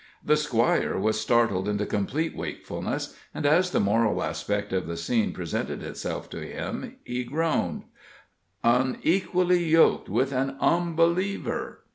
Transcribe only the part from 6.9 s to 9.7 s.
he groaned: "Onequally